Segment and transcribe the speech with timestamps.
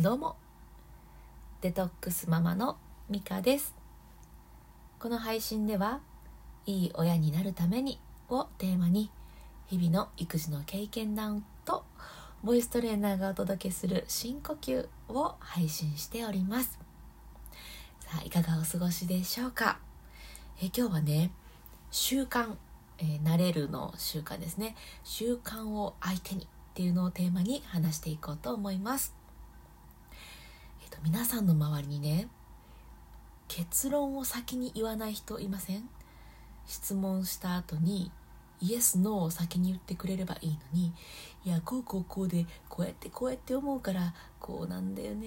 [0.00, 0.36] どうも。
[1.60, 2.78] デトックスママの
[3.10, 3.74] ミカです。
[4.98, 6.00] この配信では
[6.64, 8.00] いい親になるために
[8.30, 9.10] をテーマに
[9.66, 11.84] 日々の育児の経験談と
[12.42, 16.78] ボイストレーナーがお届けする深呼吸を配信しております。
[18.00, 19.78] さあいかがお過ごしでしょうか？
[20.62, 21.32] え今日はね
[21.90, 22.56] 習慣、
[22.96, 24.74] えー、慣れるの習慣ですね。
[25.04, 29.14] 習慣を相手にっていうのをテーマに話していこうと思います。
[31.02, 32.28] 皆さんの周りにね
[33.48, 35.88] 結論を先に言わない人いません？
[36.66, 38.10] 質問した後に
[38.60, 40.92] イエス・ノーを先に言ってくれればいいのに
[41.44, 45.26] いやこうこうこうでこうやってこうやって思うからこうなんだよね。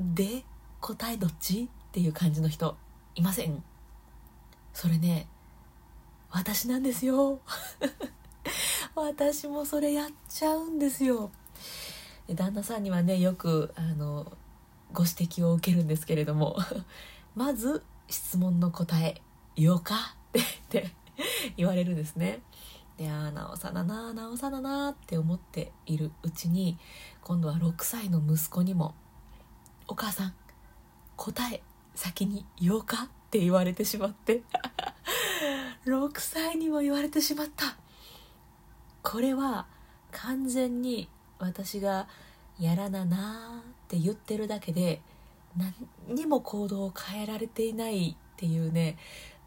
[0.00, 0.44] で
[0.80, 1.68] 答えどっち？
[1.88, 2.76] っていう感じの人
[3.16, 3.62] いません？
[4.72, 5.26] それね
[6.30, 7.40] 私なんですよ。
[8.94, 11.30] 私もそれやっちゃうんですよ。
[12.28, 14.30] で旦那さんにはねよくあの
[14.92, 16.56] ご指摘を受けるんですけれども
[17.34, 19.20] まず質問の答え
[19.56, 20.94] 「言おうか?」って
[21.56, 22.42] 言われるんですね。
[22.96, 26.78] であなおさだななおさだなって思っているうちに
[27.22, 28.94] 今度は6歳の息子にも
[29.86, 30.34] 「お母さん
[31.16, 31.62] 答え
[31.94, 34.42] 先に言おうか?」って言われてしまって
[35.86, 37.76] 6歳にも言われてしまった
[39.02, 39.66] これは
[40.10, 42.08] 完全に私が
[42.58, 45.00] やらななって言ってるだけで
[45.56, 45.74] 何
[46.14, 48.96] にも行動を変えられていないっていうね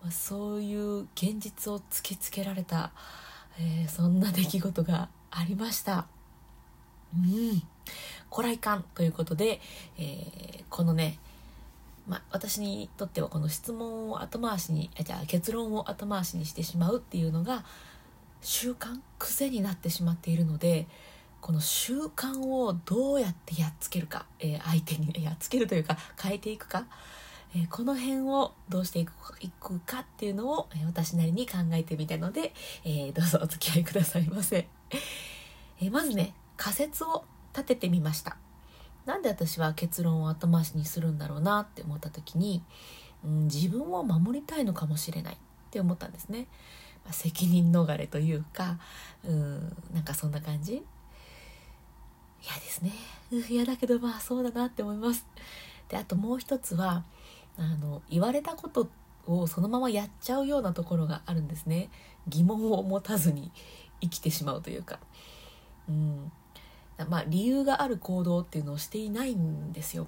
[0.10, 2.92] そういう現実を突きつけられた、
[3.60, 6.08] えー、そんな出来事がありました。
[7.16, 7.62] うん。
[8.34, 9.60] 古来館ということで、
[9.98, 11.20] えー、このね、
[12.08, 17.64] ま、私にとってはこの質問を後回しにじゃあ結論を後回しにしてしまうっていうのが
[18.42, 20.88] 習慣癖になってしまっているので
[21.42, 26.86] この習慣をどうやってやっつけるか、えー、相手にやっつけるというか変えていくか、
[27.56, 32.54] えー、この辺をどうしていくかっていうのを、えー、私なりに考えてみたので、
[32.86, 34.68] えどうぞお付き合いくださいませ、
[35.82, 38.38] えまずね仮説を立ててみました。
[39.06, 42.62] なんで私は結論を後回しにするんだろうなって思った時に、
[43.26, 45.38] うん、自分を守りたいのかもしれないっ
[45.72, 46.48] て思ったんですね、
[47.04, 48.78] まあ、責任逃れというか
[49.24, 50.84] うんなんかそんな感じ。
[53.50, 55.26] 嫌だけどまあそうだなって思います。
[55.90, 57.04] であともう一つは
[57.58, 58.90] あの言われたこと
[59.28, 61.90] をそのままやっちゃうようなところがあるんですね。
[62.28, 63.52] 疑問を持たずに
[64.02, 65.00] 生きてしまうというか。
[65.88, 66.32] うん。
[67.10, 70.08] まあ理由がある行動っていうのをしていないんですよ。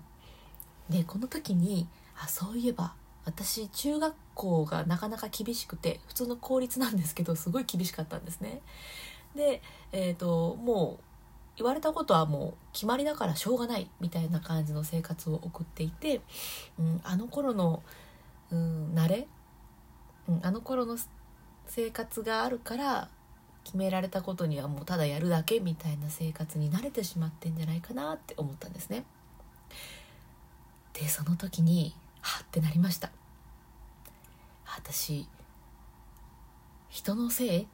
[0.90, 1.88] でこの時に
[2.20, 2.94] あそういえば
[3.26, 8.62] 私中学校がなかなか厳しくて普通の公立なんですけどすごい厳しかったんですね。
[9.36, 9.62] で
[9.92, 11.13] えっ、ー、ともう
[11.56, 16.22] 言われたことはもう決まりだからしょうがないみたいな感じの生活を送っていて、
[16.80, 17.84] うん、あの頃の、
[18.52, 19.28] うん、慣れ、
[20.28, 20.98] うん、あの頃の
[21.68, 23.10] 生活があるから
[23.64, 29.06] 決められたことにはもうただやるだけみたいな生活に慣れてしまってんじゃないかなって思ったんですね。
[30.94, 33.12] でその時にはってなりました。
[34.66, 35.28] 私
[36.90, 37.68] 人のせい？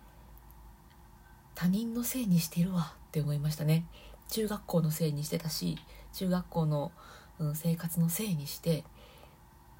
[1.55, 2.93] 他人のせいにしてるわ。
[3.09, 3.85] って思いましたね。
[4.29, 5.79] 中学校のせいにしてたし
[6.13, 6.91] 中学校の、
[7.39, 8.83] うん、生活のせいにして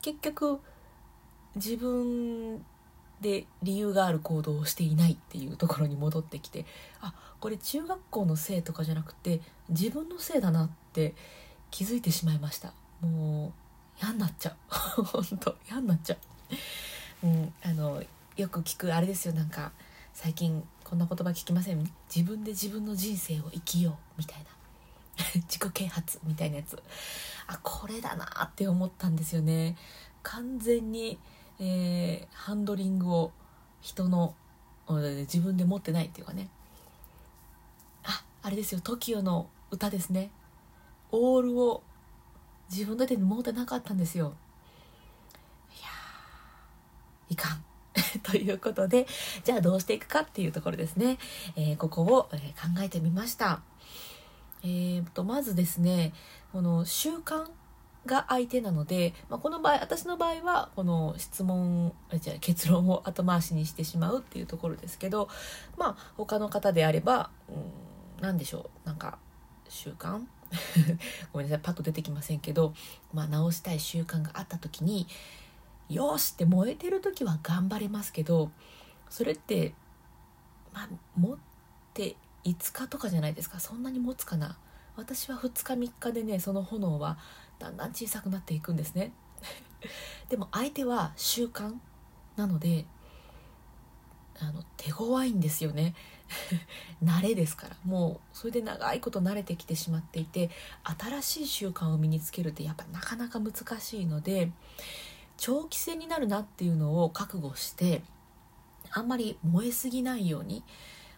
[0.02, 0.60] 結局
[1.56, 2.66] 自分
[3.22, 6.66] で理由がある行動をしていないっていうところに戻ってきて
[7.02, 11.14] あこれ中学校のせいとかじゃなくて自分のせいだなって
[11.70, 12.74] 気づいてしまいました。
[13.02, 14.56] もう嫌になっちゃ
[14.98, 15.04] う。
[15.04, 16.18] 本当嫌になっちゃ
[17.24, 18.02] う、うん、あの
[18.36, 19.34] よく聞くあれですよ。
[19.34, 19.72] なんか
[20.14, 21.88] 最近こんな言葉聞きません？
[22.14, 24.46] 自分で自分の人生を生きようみたいな。
[25.48, 26.82] 自己啓発みたいなやつ。
[27.46, 29.78] あこれだなって思ったんですよね。
[30.24, 31.20] 完全に、
[31.60, 33.32] えー、ハンドリングを
[33.82, 34.34] 人の
[34.88, 36.50] 自分で持ってないっていうかね。
[38.04, 38.82] ああれですよ。
[38.82, 40.32] TOKIO の歌ですね。
[41.12, 41.84] オールを
[42.72, 44.34] 自分の手に持ってなかったんですよ。
[45.70, 45.90] いや
[47.30, 47.64] いかん。
[48.24, 49.08] ということで、
[49.44, 51.18] じゃあどうしていくかっていうところですね。
[51.56, 53.62] えー、ここを、え、考えてみました。
[54.64, 56.14] えーと、まずですね、
[56.52, 57.48] この習慣
[58.06, 65.30] が相手なので、まあ、この場合、私の場合は、この質問、じゃ結論を後回しにしてしまうっていうところですけど、
[65.78, 67.56] まあ、他の方であれば、うん、
[68.22, 69.18] 何でしょう、なんか、
[69.70, 70.26] 習慣？
[71.32, 72.74] ごめんなさい、パッと出てきませんけど、
[73.14, 75.08] まあ、直したい習慣があった時に、
[75.90, 78.52] よしって燃えてる時は頑張れますけど
[79.10, 79.74] それって
[80.74, 81.38] まあ持っ
[81.94, 82.16] て
[82.46, 83.60] 5日とかじゃないですか。
[83.60, 84.58] そんなに持つかな。
[84.96, 87.18] 私は2日3日でねその炎は
[87.58, 89.12] だんだん小さくなっていくんですね。
[90.30, 91.76] でも相手は習慣
[92.36, 92.86] なので
[94.40, 95.96] あの手強いんですよね。
[97.04, 97.76] 慣れですから。
[97.84, 100.50] もうそれで長いこと慣れてきてしまっていて
[100.84, 104.52] 新しい習慣を身につけるってやっぱなかなか難しいので
[105.40, 108.02] 長期戦になるなっていうのを覚悟して
[108.92, 110.64] あんまり燃えすぎないように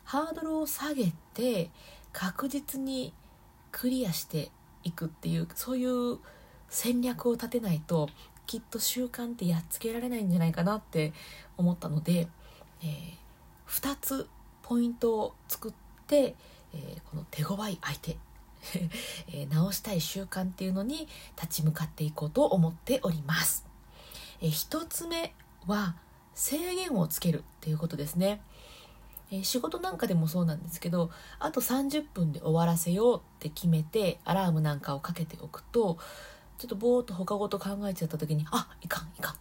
[0.03, 1.71] ハードルを下げて
[2.13, 3.13] 確実に
[3.71, 4.51] クリアして
[4.83, 6.19] いくっていうそういう
[6.69, 8.09] 戦略を立てないと
[8.45, 11.13] きっと習慣ってやっつけられないんじゃないかなって
[11.57, 12.27] 思ったので、
[12.83, 13.17] えー、
[13.67, 14.27] 2つ
[14.62, 15.74] ポイントを作っ
[16.06, 16.35] て、
[16.74, 18.17] えー、この手強い相手
[19.33, 23.70] え直したい習慣っていうのに立ち向かっていこうと思っております。
[24.41, 25.33] え1つ目
[25.67, 25.95] は
[26.33, 28.41] 制限をつけるっていうことですね。
[29.31, 31.09] え仕事なんかでもそうなんですけど
[31.39, 35.97] あと30分で終わらせようって決めてアラームなんかをかけておくと
[36.57, 39.35] ちょっとぼーっと他ごと考えちゃった時にあいかんいかん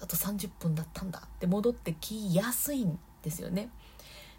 [0.00, 3.70] あと30分だったんだって戻ってきやすいんですよね。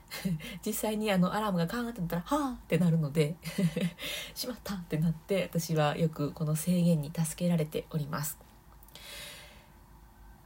[0.66, 3.36] 実際にあのアラームがカーンってなったら「はあ」ってなるので
[4.36, 8.45] しまったってなって私はよくこの制限に助けられております。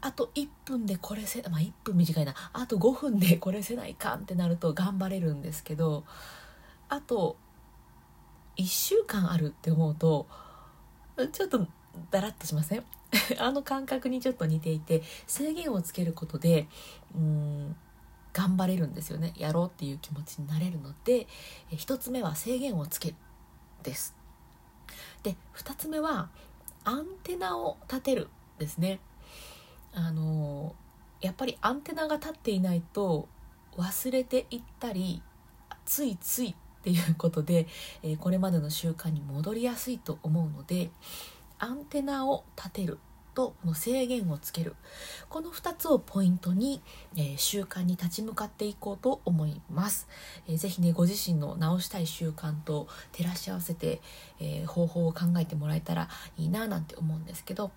[0.02, 2.34] あと1分でこれせまあ1分短いな。
[2.54, 6.06] あと5分でこれせないかんってなると頑張れるんですけど
[6.88, 7.36] あと
[8.58, 10.28] 1週間あるって思うと
[11.34, 11.68] ちょっと
[12.12, 12.84] だらっとしません？
[13.40, 16.68] あの感覚にちょっと似ていて制限をつけることで
[17.16, 17.76] うん
[18.32, 19.34] 頑張れるんですよね。
[19.36, 21.28] やろうっていう気持ちになれるので
[21.72, 23.16] 1つ目は制限をつける
[23.84, 24.16] です。
[25.24, 26.30] で2つ目は
[26.86, 28.30] アンテナを立てる
[28.60, 29.00] ですね。
[29.94, 30.76] あの
[31.22, 33.28] やっぱりアンテナが立っていないと
[33.78, 35.22] 忘れていったり
[35.86, 37.68] ついついっていうことで、
[38.04, 40.92] えー、これまでの習慣に戻りやすいと思うので
[41.58, 43.00] アンテナを立てる
[43.34, 44.76] とこの制限をつける。
[45.30, 46.82] この2つをポイントに、
[47.16, 50.08] えー、習慣に立ち向かっていこうと思います、
[50.48, 54.02] えー、ぜねご自身の直したい習慣と照らし合わせて、
[54.40, 57.72] えー、方法を考えてもらえたらいいななんて思うんですけど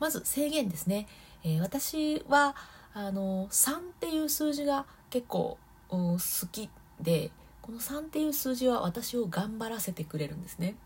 [0.00, 1.06] まず制限ですね、
[1.44, 2.56] え私は
[2.94, 5.58] あの3っていう数字が結構
[5.88, 6.18] 好
[6.50, 6.70] き
[7.00, 7.30] で
[7.62, 10.76] この3っていう数字は私を頑張らせてくれるんですね、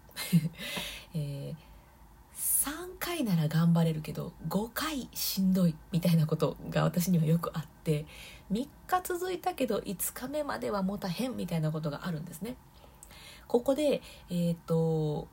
[1.15, 1.69] えー
[2.69, 8.07] 3回なら頑張れるけど5回しんどいみたいなことが私にはよくあって
[8.53, 12.57] 3日続いたけど5日目までは持たへんみたいなことがあるんですね。
[13.47, 15.27] ここで、えーと、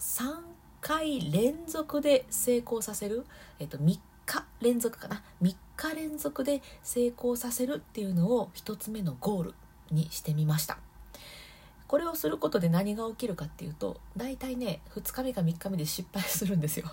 [0.00, 0.40] 3
[0.80, 3.24] 回連続で成功させる、
[3.60, 5.22] えーと、3日連続かな。
[5.42, 9.54] 3日連続で成功させるっていうのを1つ目のゴール
[9.90, 10.78] にしてみました。
[11.86, 16.86] これをすることで何が起きるかっていうと大体ね2日目か3日目で失敗するんですよ。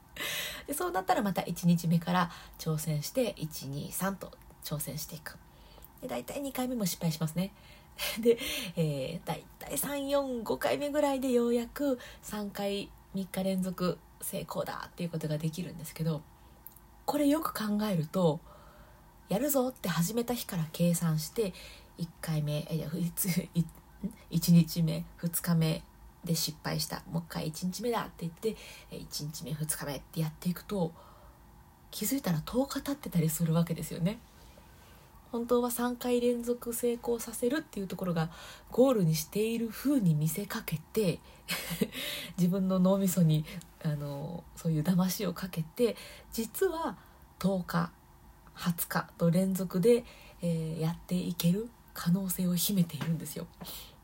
[0.66, 4.32] でそうなったらまた1日目から挑戦して123と
[4.64, 5.36] 挑戦していく。
[6.00, 7.52] で大体2回目も失敗しますね。
[8.20, 8.38] で、
[8.76, 16.22] えー、大体345回目ぐらいでようやく3回3日連続成功だっていうことができるんですけど
[17.04, 18.40] これよく考えると
[19.28, 21.52] やるぞって始めた日から計算して
[21.98, 25.82] 1回目いや1日目2日目
[26.24, 28.56] で失敗したもう一回1日目だって言って
[28.90, 30.92] 1日目2日目ってやっていくと
[31.90, 34.18] 気づいたら10日経ってたりするわけですよね。
[35.32, 38.30] 本当は3回連続成功させるっていうところが
[38.70, 41.20] ゴールにしている風に見せかけて
[42.36, 43.46] 自分の脳みそに
[43.82, 45.96] あのそういう騙しをかけて
[46.32, 46.98] 実は
[47.38, 47.90] 10日
[48.54, 50.04] 20日と連続で、
[50.42, 53.46] えー、やっていける可能性を秘めているんですよ。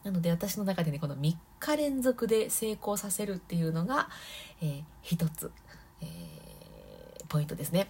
[0.04, 4.08] なので私の中でねこの3日連続で成功させるっていうのが、
[4.62, 5.52] えー、一つ、
[6.00, 7.88] えー、ポイントですね。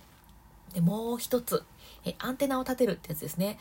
[0.74, 1.64] でもう一つ、
[2.08, 3.58] えアンテナを立てるってやつですね。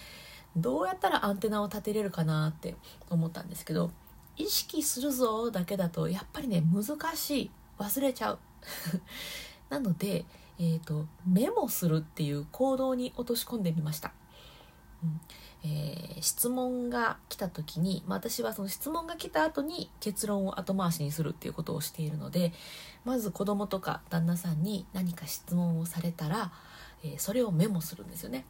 [0.55, 2.75] どうやったらアンテナを立てれるかなって
[3.09, 3.91] 思ったんですけど
[4.37, 7.51] 意識するぞだけだとやっぱりね難しい。
[7.79, 8.39] 忘れちゃう。
[9.69, 10.25] なので、
[10.59, 14.11] えーと、メモするっていう行動に落とし込んでみました、
[15.03, 15.21] うん。
[15.63, 22.53] えー、質問が来た時に、まあ、私はその質問が来た後に結論を後回しにするっていうことをしているので
[23.05, 26.51] まず子供とか旦那さんに何か質問をされたら、
[27.03, 28.45] えー、それをメモするんですよね。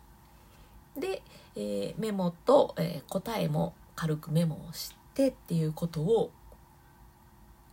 [0.97, 1.21] で、
[1.55, 6.31] えー、メモと、え答えも軽くメモをしてっていうことを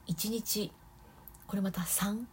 [0.08, 0.72] 1日
[1.46, 2.24] これまた3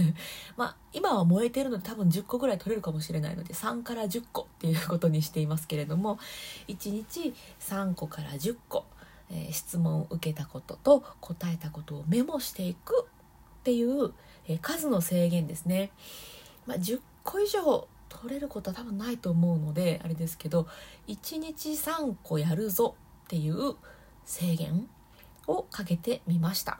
[0.56, 6.18] まあ今は燃えてるので多分10個ぐらい取れるかもしれないので3から10個っていうことにしていますけれども
[6.68, 8.86] 1日3個から10個
[9.30, 13.06] えー、質問を受けたことと答えたことをメモしていく
[13.60, 14.12] っていう、
[14.46, 15.90] えー、数の制限ですね。
[16.66, 20.68] まあ、10個以上取れることは多分ないと思うのであれですけど
[21.08, 23.74] 1日3個やるぞっていう
[24.24, 24.88] 制限
[25.46, 26.78] をかけてみました。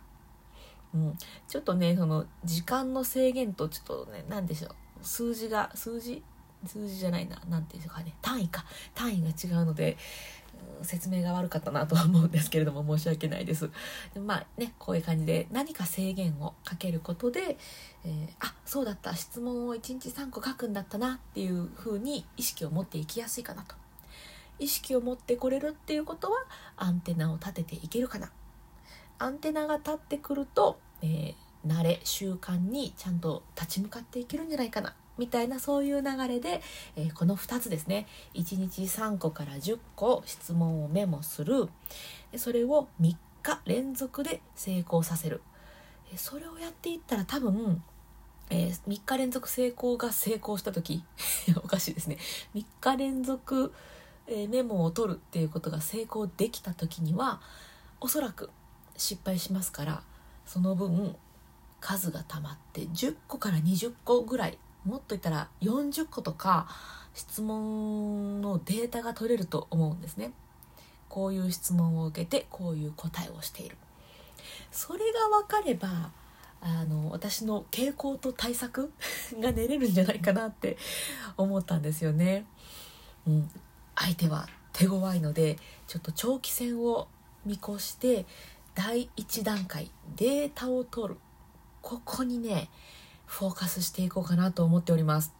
[0.95, 4.75] うん、ちょっとねその時間の制限とちょっとね何でしょう。
[5.03, 6.23] 数字が数字？
[6.67, 7.43] 数字じゃないな。
[7.49, 8.15] 何ていうんですかね。
[8.23, 8.65] 単位か。
[8.95, 9.99] 単位が違うので
[10.83, 13.71] 説明が悪かったなとは思うんですけれども申し訳ないです。
[14.15, 17.57] でまあねこういう感じで何か制限をかけることで、
[18.05, 23.75] えー、あそうだった質問を1日3個書くんだったなっていう風に意識を持っていきやすいかなと。
[24.59, 26.45] 意識を持ってこれるっていうことは
[26.77, 28.31] アンテナを立てていけるかな。
[29.19, 31.35] アンテナが立ってくると、えー、
[31.67, 36.63] 慣れ習慣にちゃんと立ち向かっていけるんじゃないかなみたいなそういう流れで、
[36.97, 38.07] えー、この2つですね。
[38.35, 41.69] 1日3個から10個質問をメモする。
[42.37, 45.43] それを3日連続で成功させる。
[46.17, 47.83] それをやっていったら多分、
[48.51, 51.03] えー、3日連続成功が成功した時
[51.57, 52.19] おかしいですね。
[52.55, 53.73] 3日連続、
[54.27, 57.41] えー、メモを取るっていうことが成功できた時には
[58.01, 58.51] おそらく
[58.97, 60.03] 失敗しますから
[60.47, 61.17] その分
[61.81, 66.69] 数がたまって10個から20個ぐらいもっと言ったら40個とか
[67.15, 70.33] 質問のデータが取れると思うんですね。
[71.09, 73.77] こういう質問を受けてこういう答えをしている。
[74.71, 76.11] それが分かれば
[76.61, 78.93] あの私の傾向と対策
[79.39, 80.77] が練れるんじゃないかなって
[81.37, 82.47] 思ったんですよね。
[83.27, 83.51] うん、
[83.95, 87.07] 相手は手強いのでちょっと長期戦を
[87.45, 88.27] 見越して
[88.75, 91.21] 第1段階データを取る
[91.81, 92.71] ここにね
[93.35, 95.35] フォーカスしていこうかなと思っております。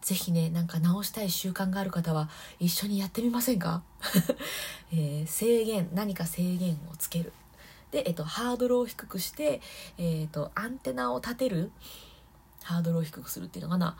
[0.00, 3.82] ぜひね、なんか直したい習慣がある方は一緒にやってみませんか、
[4.90, 7.34] えー、制限、何か制限をつける。
[7.90, 9.60] で、えっと、ハードルを低くして、
[9.98, 11.70] えっと、アンテナを立てる。
[12.62, 13.98] ハードルを低くするっていうのかな。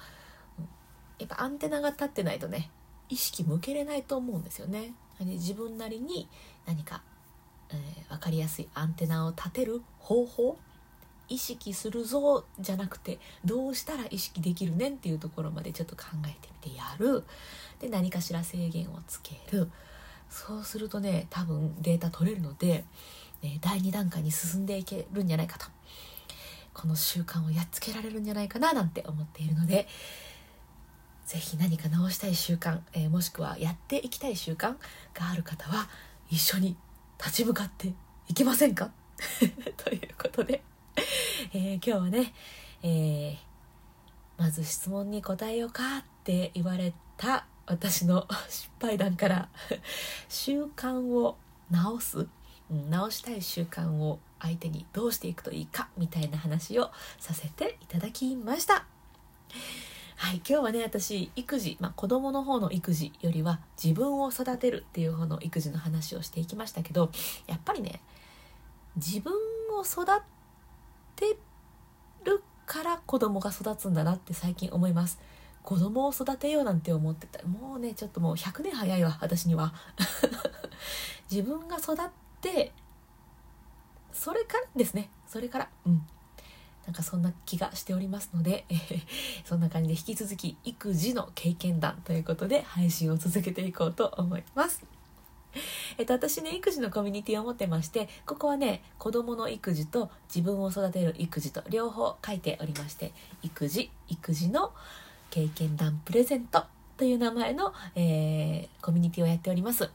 [1.19, 2.71] やっぱアンテナが立ってないとね、
[3.11, 4.95] 意識向けれないと思うんですよね。
[5.21, 6.31] 自分なりに
[6.65, 7.03] 何か、
[7.69, 10.57] えー、分かりやすいアンテナを立てる方法
[11.29, 17.25] 意識するぞじゃなくてどうしたら意識できるねんっていうところまでちょっと考えてみてやる。
[17.81, 19.71] で何かしら制限をつける。
[20.31, 22.85] そうするとね多分データ取れるので、
[23.43, 25.67] ね、第2段階に進んでいけるんじゃないかと。
[26.75, 29.87] この習慣をやっつけられるんじゃないかななんて思っているので
[31.27, 34.75] 是非何か直したい習慣、えー、もしくはやっていきたい習慣
[35.15, 35.89] がある方は
[36.31, 36.77] 一緒に
[37.19, 37.93] 立ち向かって
[38.29, 38.91] いきませんか？
[39.77, 40.63] ということで。
[41.55, 42.35] えー、今日はね、
[42.83, 43.37] えー、
[44.43, 49.49] まず質問に答えようかって言われた私の失敗談から
[50.29, 51.37] 習慣を
[51.71, 52.27] 直す、
[52.71, 58.87] うん、直したい習慣を相手にどうしていくといいかみたいな話をさせていただきました。
[60.17, 67.11] はい、今日はね私育児、まあ、子供の方の育児よりは自分を育てるっていう方の育児の話をしていきましたけど
[67.49, 68.01] やっぱりね
[68.95, 69.33] 自分
[69.77, 70.07] を育
[71.17, 71.37] て
[72.25, 75.19] るから子供が育つんだなって最近思います。
[75.63, 77.39] 子供を育てようなんて思ってた。
[77.41, 79.73] らもうねちょっともう100年早いわ私には。
[81.31, 81.97] 自分が育っ
[82.41, 82.73] て
[84.13, 85.11] それからですね。
[85.27, 86.07] それからうん。
[86.87, 89.03] なんかそんな気がしておりますので、えー、
[89.45, 94.85] そんな感じで引き続き育児の経験談ということで配信を続けていこうと思います。
[95.99, 104.73] えっと、私ね、育児のコミュニティを持ってまして、ここはね、子供の育児と自分を育てる育児と両方書いておりまして、育児、育児の
[105.31, 106.65] 経験談プレゼント
[106.97, 109.91] という名前の、えー、コミュニティをやっております。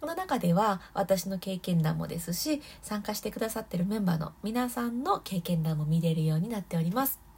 [0.00, 7.31] この中では私の経験談もですし、参加してくださってるメンバーの皆さんの経験談も見れるようになっております。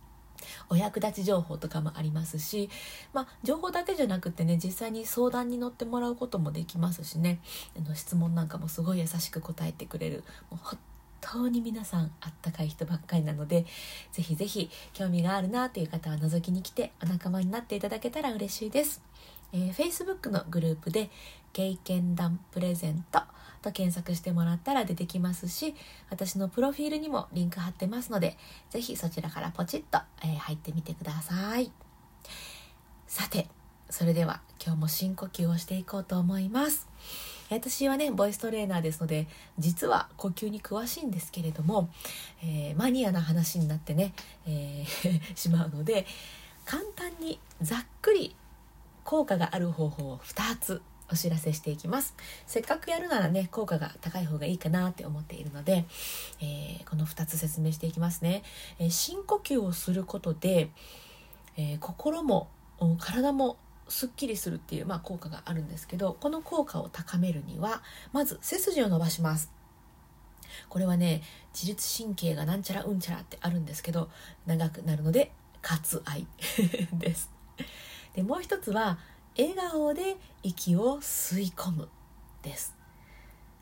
[0.69, 2.71] お役立ち情報とかもありますし、
[3.13, 7.41] まあ、情報だけじゃなくてね実際に相談に乗ってもらうこともできますしね
[7.77, 10.79] あの質問なんかもすごい優しく答えてくれるもう本
[11.21, 13.65] 当に皆さんあったかい人ばっかりなので
[14.13, 19.03] ぜひぜひ興味があるなという方は覗きに来てお仲間になっていただけたら嬉しいです。
[19.55, 21.09] えー、Facebook のグループで
[21.53, 23.21] 経験談プレゼント
[23.63, 25.75] と検索してもらったら出てきますし
[26.11, 28.37] 私のプロフィールにもリンク貼ってますので
[28.71, 31.73] 是非そちらからポチッと、えー、入ってみてください。
[33.07, 33.47] さて
[33.89, 36.89] それでは今日も深呼吸をしていこうと思います。
[37.51, 41.91] 私はねボイストレーナーですので実は呼吸に詳しいんですけれども、
[42.43, 44.15] えー、マニアな話になってね、
[44.47, 46.07] えー、 しまうので
[46.65, 48.35] 簡単にざっくり
[49.05, 52.15] 効果がある方法を2つお知らせしていきます。
[52.47, 55.85] せっかくやるならね効果が高い方がいいかなって思っているので、
[56.41, 58.43] えー、この2つ説明していきますね、
[58.79, 60.71] えー、深呼吸をすることで、
[61.57, 62.49] えー、心も
[62.99, 63.57] 体も
[63.89, 67.83] すっきりするっていう、まあ、効果があるんですけどこの効果を高めるには
[68.13, 69.53] まず背筋を伸ばします。
[70.69, 74.09] これはね自律神経がなんちゃらうんちゃらってあるんですけど
[74.47, 75.33] 長くなるので
[75.63, 76.27] 割愛
[76.95, 77.31] です。
[78.15, 78.99] でもう一つは
[79.37, 81.89] 笑顔で息を吸い込む
[82.43, 82.75] です。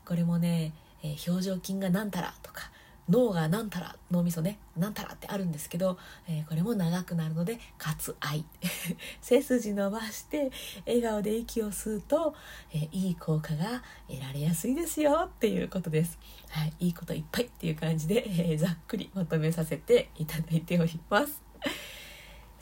[0.05, 2.71] これもね、えー、表情筋がなんたらとか
[3.09, 8.45] 脳がなんたら脳みそねなんたらってあるんですけど、えー、これも長くなるので割愛。
[9.21, 10.51] 背筋伸ばして
[10.85, 12.35] 笑顔で息を吸うと、
[12.71, 16.17] えー、いい効果が得られやすいですよっていうことです、
[16.49, 21.41] はい、いいこといっぱいっていう感じで、えー、ざっくりまとめさせていただいております。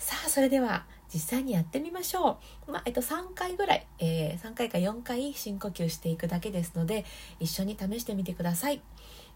[0.02, 7.06] さあそれでは実際にやってみましょう、まあ、えっと、3回ぐらい、え3回か4回深呼吸していくだけですので
[7.40, 8.82] 一緒に試してみてください。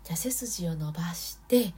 [0.04, 1.76] じゃあ背筋を伸ばして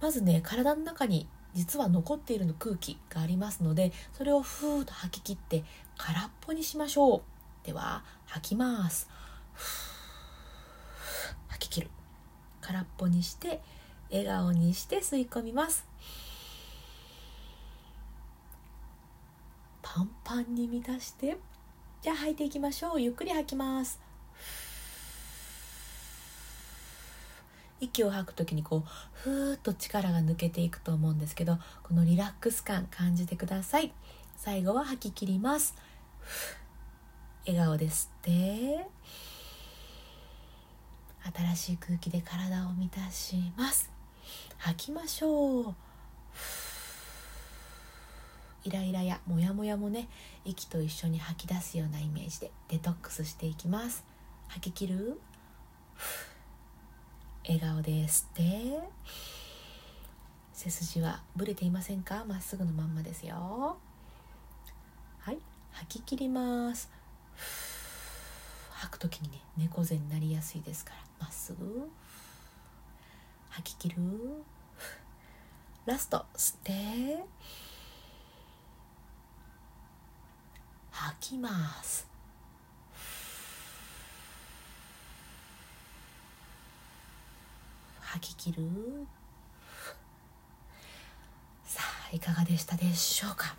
[0.00, 5.64] まずね体の中に実は残っているの空気がありますのでそれをふーっと吐き切って
[5.96, 7.22] 空っぽにしましょう。
[7.64, 9.08] では吐きます。
[11.46, 11.90] 吐き切る。
[12.62, 13.60] 空っぽにして
[14.10, 15.86] 笑顔にして吸い込みます。
[19.94, 21.38] パンパンに満たして
[22.02, 23.00] じゃあ吐いていきましょう。
[23.00, 23.98] ゆっくり吐きます。
[27.80, 33.92] 息を吐く時にこうふーっと力が抜けていくと思うんですけどこのリラックス感感じてください。
[34.36, 35.74] 最後は吐き切ります。
[37.46, 38.86] 笑顔で吸って。
[41.34, 43.90] 新しい空気で体を満たします。
[44.58, 45.87] 吐きましょう。
[48.68, 50.08] イライラやモヤモヤもね
[50.44, 54.04] 息と一緒に吐き出すようなイメージでデトックスしていきます。
[54.48, 55.18] 吐き切る？
[57.48, 58.78] 笑顔で吸って。
[60.52, 62.26] 背筋はぶれていませんか？
[62.26, 63.78] まっすぐのまんまですよ。
[65.20, 65.38] はい。
[65.72, 66.90] 吐き切ります。
[68.72, 71.00] 吐く時にね猫背になりやすいですから。
[71.20, 71.88] まっすぐ。
[73.48, 74.44] 吐き切る？
[75.86, 77.24] ラスト吸って。
[81.00, 82.08] 吐きます。
[88.00, 88.64] 吐き切る。
[91.64, 91.82] さ
[92.12, 93.54] あいかがでしたでしょうか？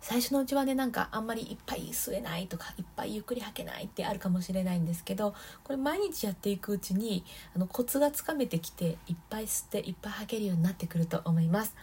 [0.00, 11.76] 最初のうちはねなんかあんまりいっぱい吸えないとかいっぱいゆっくり吐けないってあるかもしれないんですけどこれ毎日やっていくうちにあのコツがつかめてきていっぱい吸っていっぱい吐けるようになってくると思います。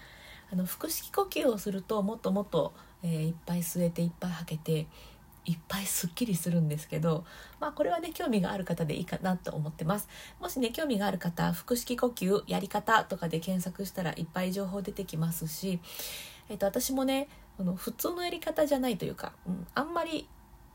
[0.52, 4.88] あの腹式呼吸をするともっともっと、えー、いっぱい吸えていっぱい吐けて
[5.46, 7.26] いっぱいすっきりするんですけど、
[7.60, 10.08] まあ、これはね興味がある方でいいかなと思ってます。
[10.40, 15.80] もしね興味がある方腹式呼吸やり方とかで検索したらいっぱい情報出てきますし、
[16.50, 17.28] えっと、私もね
[17.60, 20.28] あの普通のやり方じゃないというか、うん、あんまり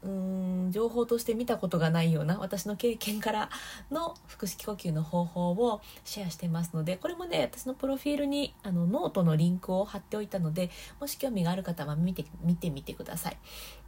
[0.04, 3.50] うん情報として見たことがないような私の経験から
[3.90, 13.38] の腹式呼吸の方法をシェアしてますのでこれもね私のプロフィールにあのノートのリンクを貼っておいたのでもし興味がある方は見て見てみてください、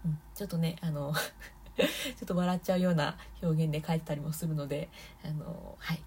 [0.06, 1.12] うん、ちょっとねあの
[1.76, 1.84] ちょ
[2.24, 4.88] っと笑っちゃうような表現で書いてたりもするので
[5.22, 6.02] あのはい。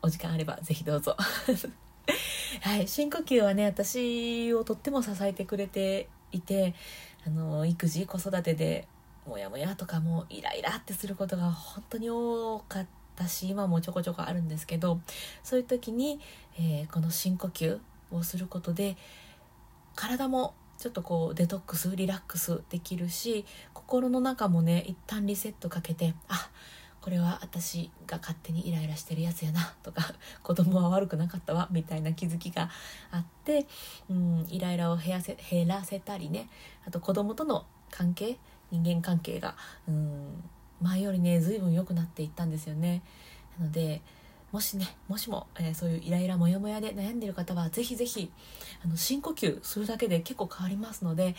[0.00, 1.16] お時間あれば是非どうぞ。
[2.62, 6.74] はい、深呼吸はね私をとっても支えてくれていて
[7.26, 8.88] あの育児子育てで
[9.28, 15.00] モヤモヤとかもイライラってすることが本当に多かったし今もちょこちょこあるんですけど
[15.44, 16.18] そういう時に、
[16.58, 17.78] えー、この深呼吸
[18.10, 18.96] をすることで
[19.94, 26.48] 体もちょっとこうデトックスリラックスできるし心の中もね一旦リセットかけてあ
[27.00, 32.70] これは私が勝手にイライラしてるやつやなとか 子供は悪くなかったわみたいな気づきが
[33.10, 33.66] あって、
[34.08, 36.48] うん、イライラを減らせ減らせたりね
[36.86, 38.38] あと子供との関係
[38.70, 39.56] 人間関係が
[39.88, 40.44] うん
[40.80, 43.02] 前よりね随分良くなっていったんですよね。
[43.58, 44.00] なので
[44.52, 48.30] もしねもしも、えー、そういうイライラモヤモヤで悩んでる方はぜひぜひ
[48.82, 51.34] あの深呼吸するだけで結構変わりますので、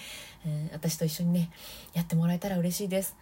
[0.45, 1.49] えー、私と一緒にね
[1.93, 3.15] やってもらえたら嬉しいです。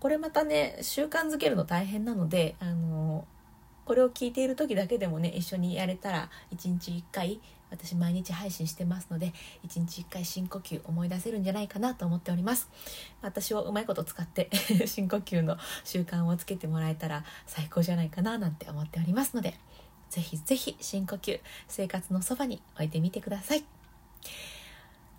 [0.00, 3.26] これまたね習慣づけるの大変なのであの
[3.86, 9.32] これを聞いている時だけでもね一緒にやれたら1日1回私毎日配信してますので
[9.66, 12.68] 1日1回深呼吸思い出せるんじゃないかなと思っております。
[13.22, 14.50] 私をうまいこと使って
[14.86, 19.54] 深呼吸の習慣をつけてもらえたら最高じゃないかななんて思っておりますので
[20.10, 23.64] ぜひぜひ深呼吸生活のそばに置いてみてください。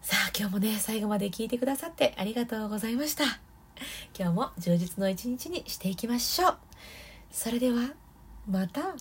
[0.01, 3.23] さあ今日もね最後まで聞いてくださってありがとうございました。
[4.17, 6.57] 今日も充実の一日にしていきましょう。
[7.31, 7.93] それでは
[8.47, 8.95] また